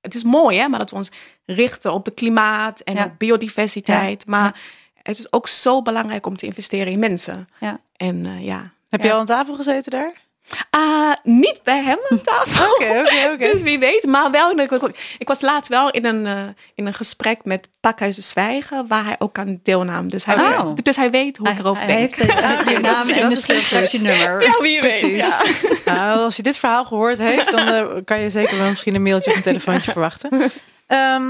[0.00, 1.10] het is mooi, hè, maar dat we ons
[1.44, 3.04] richten op het klimaat en Ja.
[3.04, 4.26] op biodiversiteit.
[4.26, 4.60] Maar
[5.02, 7.48] het is ook zo belangrijk om te investeren in mensen.
[7.60, 7.80] Ja.
[7.96, 8.72] En eh, ja.
[8.88, 9.06] Heb Ja.
[9.06, 10.26] je al aan tafel gezeten daar?
[10.70, 12.70] Ah, niet bij hem aan tafel.
[12.70, 13.50] Oké, oké, oké.
[13.52, 14.06] Dus wie weet.
[14.06, 14.70] Maar wel, ik,
[15.18, 16.42] ik- was laatst wel in een, eh,
[16.74, 20.10] in een gesprek met Pakhuis de Zwijgen, waar hij ook aan deelnam.
[20.10, 20.64] Dus hij, Oh.
[20.64, 22.14] weet, dus hij weet hoe Hij, ik erover hij denk.
[22.16, 24.42] heeft eh, oké, je naam en misschien is straks je nummer.
[24.42, 25.00] ja, wie weet.
[25.12, 25.40] Ja.
[25.94, 29.02] Nou, als je dit verhaal gehoord heeft, dan eh, kan je zeker wel misschien een
[29.02, 30.50] mailtje of een telefoontje verwachten.
[30.86, 31.22] Ehm,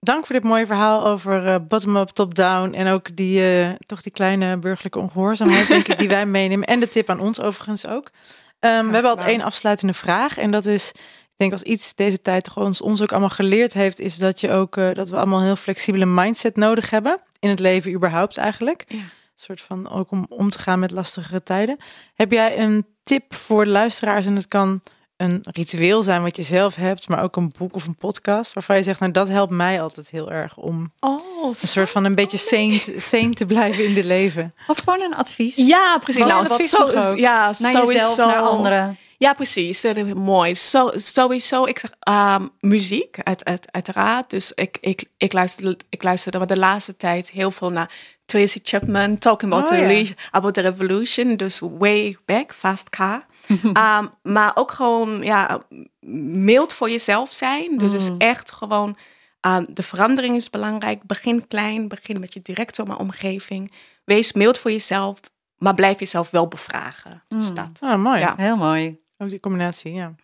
[0.00, 4.12] dank voor dit mooie verhaal over eh, bottom-up, top-down en ook die, eh, toch die
[4.12, 6.66] kleine burgerlijke ongehoorzaamheid, denk ik, die wij meenemen.
[6.66, 8.10] En de tip aan ons overigens ook.
[8.58, 12.22] Ehm, we hebben altijd één afsluitende vraag en dat is, ik denk als iets deze
[12.22, 15.16] tijd toch ons, ons ook allemaal geleerd heeft, is dat je ook, eh, dat we
[15.16, 18.84] allemaal een heel flexibele mindset nodig hebben in het leven überhaupt eigenlijk.
[18.88, 18.98] Ja.
[18.98, 21.76] Een soort van ook om om te gaan met lastigere tijden.
[22.14, 24.26] Heb jij een tip voor luisteraars?
[24.26, 24.80] En het kan
[25.18, 28.76] een ritueel zijn wat je zelf hebt, maar ook een boek of een podcast waarvan
[28.76, 32.14] je zegt, nou dat helpt mij altijd heel erg om Oh, een soort van een
[32.14, 34.54] beetje saint, saint te blijven in dit leven.
[34.66, 35.56] Of gewoon een advies.
[35.56, 36.22] ja, precies.
[36.24, 37.16] Wat Nou, advies zo, ook?
[37.16, 38.98] ja, Naar jezelf, naar anderen.
[39.18, 39.80] Ja, precies.
[39.80, 40.54] Dat is mooi.
[40.54, 44.30] Zo, sowieso, ik zeg ehm, muziek, uit, uit, uiteraard.
[44.30, 47.90] Dus ik, ik, ik, luister, ik luisterde de laatste tijd heel veel naar
[48.28, 51.36] Tracy Chapman, Talking About, Oh, the, about the Revolution.
[51.36, 53.26] Dus way back, fast car.
[53.72, 55.62] Ehm, maar ook gewoon ja,
[56.00, 57.78] mild voor jezelf zijn.
[57.78, 58.96] Dus echt gewoon,
[59.40, 61.02] ehm, de verandering is belangrijk.
[61.02, 63.72] Begin klein, begin met je directe omgeving.
[64.04, 65.20] Wees mild voor jezelf,
[65.56, 67.22] maar blijf jezelf wel bevragen.
[67.28, 67.70] Dus dat.
[67.80, 68.18] Ah, mooi.
[68.20, 68.34] Ja.
[68.36, 68.98] Heel mooi.
[69.18, 70.14] Ook die combinatie, ja.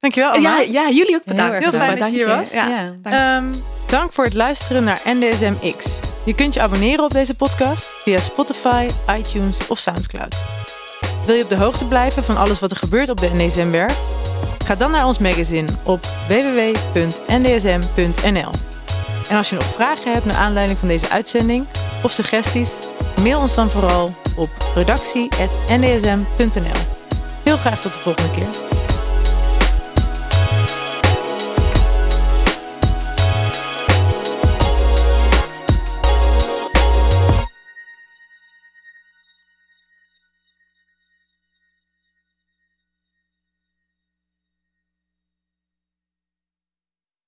[0.00, 0.58] Dankjewel Anna.
[0.58, 1.58] Ja, ja, jullie ook bedankt.
[1.58, 2.00] Heel fijn bedankt.
[2.00, 2.50] dat je hier was.
[2.52, 2.68] Ja.
[2.68, 2.94] Ja.
[3.02, 3.16] dank.
[3.16, 6.07] Ehm, dank voor het luisteren naar NDSM X.
[6.28, 8.86] Je kunt je abonneren op deze podcast via Spotify,
[9.18, 10.44] iTunes of Soundcloud.
[11.26, 13.98] Wil je op de hoogte blijven van alles wat er gebeurt op de NDSM-werf?
[14.64, 18.50] Ga dan naar ons magazine op www.ndsm.nl.
[19.28, 21.66] En als je nog vragen hebt naar aanleiding van deze uitzending
[22.02, 22.72] of suggesties,
[23.22, 26.80] mail ons dan vooral op redactie.ndsm.nl.
[27.44, 28.77] Heel graag tot de volgende keer.